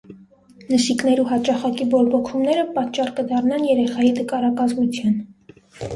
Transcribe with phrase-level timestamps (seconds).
[0.69, 5.21] Նշիկներու յաճախակի բորբոքումները պատճառ կը դառնան երեխայի տկարակազմութեան։